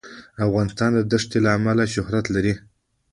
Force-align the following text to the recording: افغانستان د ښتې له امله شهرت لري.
افغانستان 0.45 0.91
د 1.11 1.13
ښتې 1.23 1.39
له 1.45 1.49
امله 1.57 1.83
شهرت 1.93 2.25
لري. 2.35 2.53